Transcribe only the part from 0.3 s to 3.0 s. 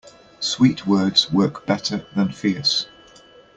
Sweet words work better than fierce.